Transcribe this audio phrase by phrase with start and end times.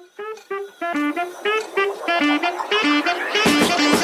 [0.00, 0.18] Thank
[3.82, 3.97] you.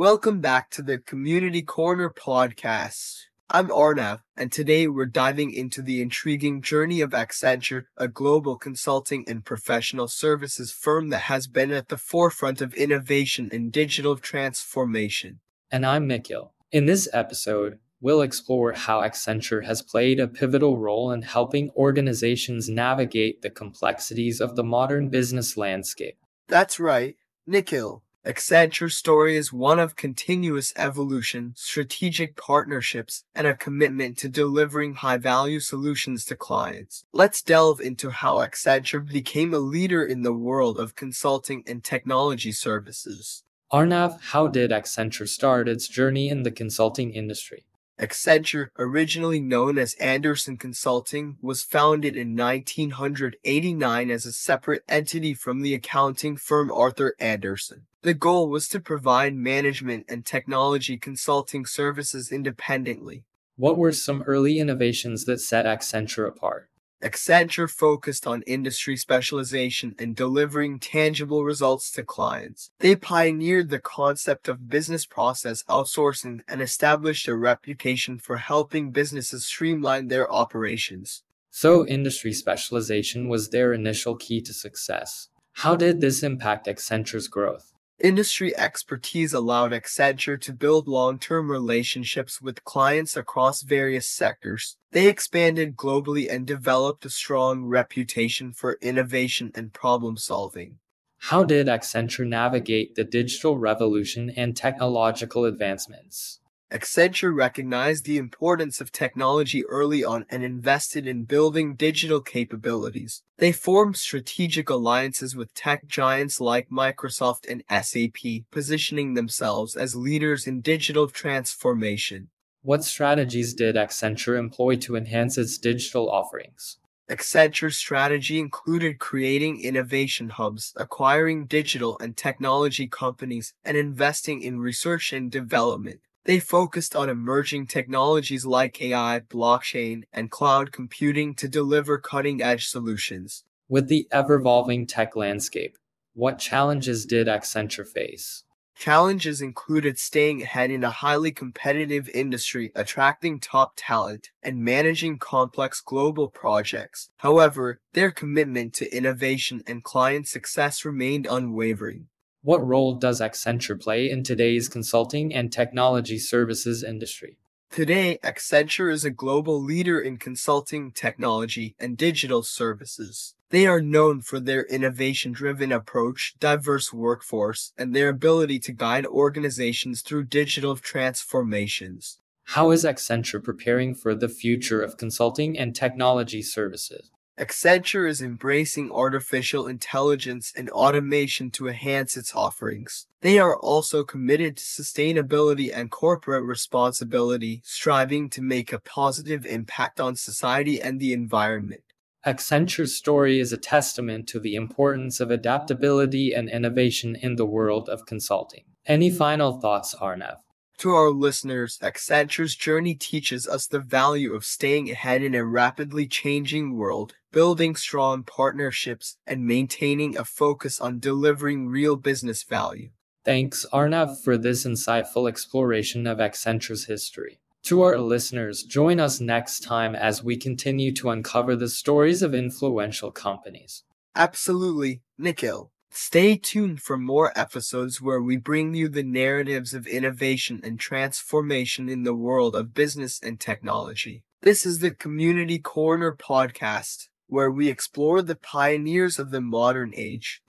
[0.00, 3.24] Welcome back to the Community Corner podcast.
[3.50, 9.26] I'm Arnav, and today we're diving into the intriguing journey of Accenture, a global consulting
[9.28, 15.40] and professional services firm that has been at the forefront of innovation and digital transformation.
[15.70, 16.54] And I'm Nikhil.
[16.72, 22.70] In this episode, we'll explore how Accenture has played a pivotal role in helping organizations
[22.70, 26.16] navigate the complexities of the modern business landscape.
[26.48, 28.02] That's right, Nikhil.
[28.26, 35.16] Accenture's story is one of continuous evolution, strategic partnerships, and a commitment to delivering high
[35.16, 37.06] value solutions to clients.
[37.14, 42.52] Let's delve into how Accenture became a leader in the world of consulting and technology
[42.52, 43.42] services.
[43.72, 47.64] Arnav, how did Accenture start its journey in the consulting industry?
[48.00, 55.60] Accenture, originally known as Andersen Consulting, was founded in 1989 as a separate entity from
[55.60, 57.82] the accounting firm Arthur Andersen.
[58.00, 63.24] The goal was to provide management and technology consulting services independently.
[63.56, 66.70] What were some early innovations that set Accenture apart?
[67.02, 72.70] Accenture focused on industry specialization and delivering tangible results to clients.
[72.80, 79.46] They pioneered the concept of business process outsourcing and established a reputation for helping businesses
[79.46, 81.22] streamline their operations.
[81.50, 85.28] So, industry specialization was their initial key to success.
[85.52, 87.72] How did this impact Accenture's growth?
[88.02, 94.78] Industry expertise allowed Accenture to build long-term relationships with clients across various sectors.
[94.92, 100.78] They expanded globally and developed a strong reputation for innovation and problem solving.
[101.18, 106.39] How did Accenture navigate the digital revolution and technological advancements?
[106.72, 113.22] Accenture recognized the importance of technology early on and invested in building digital capabilities.
[113.38, 120.46] They formed strategic alliances with tech giants like Microsoft and SAP, positioning themselves as leaders
[120.46, 122.28] in digital transformation.
[122.62, 126.78] What strategies did Accenture employ to enhance its digital offerings?
[127.10, 135.12] Accenture's strategy included creating innovation hubs, acquiring digital and technology companies, and investing in research
[135.12, 135.98] and development.
[136.24, 142.66] They focused on emerging technologies like AI, blockchain, and cloud computing to deliver cutting edge
[142.66, 143.44] solutions.
[143.68, 145.78] With the ever evolving tech landscape,
[146.12, 148.44] what challenges did Accenture face?
[148.76, 155.80] Challenges included staying ahead in a highly competitive industry, attracting top talent, and managing complex
[155.80, 157.10] global projects.
[157.18, 162.08] However, their commitment to innovation and client success remained unwavering.
[162.42, 167.36] What role does Accenture play in today's consulting and technology services industry?
[167.70, 173.34] Today, Accenture is a global leader in consulting, technology, and digital services.
[173.50, 179.04] They are known for their innovation driven approach, diverse workforce, and their ability to guide
[179.04, 182.20] organizations through digital transformations.
[182.44, 187.10] How is Accenture preparing for the future of consulting and technology services?
[187.40, 193.06] Accenture is embracing artificial intelligence and automation to enhance its offerings.
[193.22, 199.98] They are also committed to sustainability and corporate responsibility, striving to make a positive impact
[199.98, 201.80] on society and the environment.
[202.26, 207.88] Accenture's story is a testament to the importance of adaptability and innovation in the world
[207.88, 208.64] of consulting.
[208.84, 210.36] Any final thoughts, Arnav?
[210.80, 216.06] To our listeners, Accenture's journey teaches us the value of staying ahead in a rapidly
[216.06, 222.88] changing world, building strong partnerships, and maintaining a focus on delivering real business value.
[223.26, 227.40] Thanks, Arnav, for this insightful exploration of Accenture's history.
[227.64, 232.34] To our listeners, join us next time as we continue to uncover the stories of
[232.34, 233.82] influential companies.
[234.16, 235.72] Absolutely, Nikhil.
[235.92, 241.88] Stay tuned for more episodes where we bring you the narratives of innovation and transformation
[241.88, 244.22] in the world of business and technology.
[244.42, 250.42] This is the Community Corner podcast, where we explore the pioneers of the modern age.